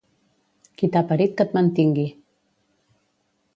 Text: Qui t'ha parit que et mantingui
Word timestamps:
Qui 0.79 0.89
t'ha 0.95 1.03
parit 1.11 1.35
que 1.41 1.47
et 1.49 1.53
mantingui 1.59 2.09